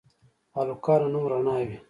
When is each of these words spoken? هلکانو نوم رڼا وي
هلکانو 0.57 1.07
نوم 1.13 1.25
رڼا 1.31 1.55
وي 1.67 1.77